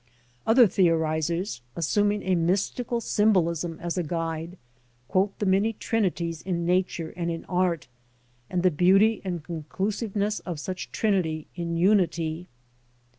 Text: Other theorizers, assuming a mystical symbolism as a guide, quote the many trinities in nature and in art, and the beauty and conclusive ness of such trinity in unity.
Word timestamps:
Other 0.47 0.65
theorizers, 0.65 1.61
assuming 1.75 2.23
a 2.23 2.33
mystical 2.33 3.01
symbolism 3.01 3.79
as 3.79 3.99
a 3.99 4.03
guide, 4.03 4.57
quote 5.07 5.37
the 5.37 5.45
many 5.45 5.73
trinities 5.73 6.41
in 6.41 6.65
nature 6.65 7.11
and 7.15 7.29
in 7.29 7.45
art, 7.45 7.87
and 8.49 8.63
the 8.63 8.71
beauty 8.71 9.21
and 9.23 9.43
conclusive 9.43 10.15
ness 10.15 10.39
of 10.39 10.59
such 10.59 10.91
trinity 10.91 11.45
in 11.55 11.77
unity. 11.77 12.47